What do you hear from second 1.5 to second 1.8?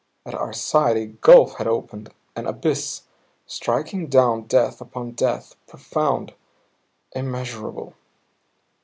had